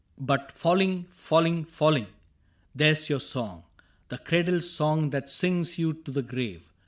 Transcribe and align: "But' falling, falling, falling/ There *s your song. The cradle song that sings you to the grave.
"But' 0.17 0.51
falling, 0.57 1.05
falling, 1.11 1.63
falling/ 1.63 2.07
There 2.73 2.89
*s 2.93 3.07
your 3.07 3.19
song. 3.19 3.65
The 4.09 4.17
cradle 4.17 4.61
song 4.61 5.11
that 5.11 5.31
sings 5.31 5.77
you 5.77 5.93
to 5.93 6.09
the 6.09 6.23
grave. 6.23 6.65